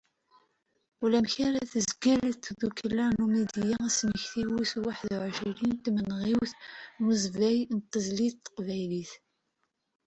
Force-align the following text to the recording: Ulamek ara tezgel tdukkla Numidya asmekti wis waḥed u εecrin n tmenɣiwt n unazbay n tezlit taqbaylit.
Ulamek 1.03 1.35
ara 1.47 1.61
tezgel 1.71 2.29
tdukkla 2.35 3.05
Numidya 3.17 3.77
asmekti 3.87 4.41
wis 4.53 4.73
waḥed 4.83 5.11
u 5.17 5.19
εecrin 5.29 5.73
n 5.77 5.81
tmenɣiwt 5.83 6.51
n 6.55 6.59
unazbay 7.07 7.59
n 7.75 7.77
tezlit 7.91 8.37
taqbaylit. 8.45 9.11